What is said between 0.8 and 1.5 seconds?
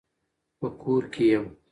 کور کي يم.